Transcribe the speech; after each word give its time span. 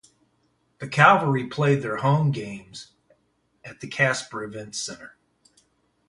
The 0.79 0.87
Cavalry 0.87 1.45
played 1.45 1.83
their 1.83 1.97
home 1.97 2.31
games 2.31 2.93
at 3.63 3.81
the 3.81 3.87
Casper 3.87 4.43
Events 4.43 4.79
Center. 4.79 5.15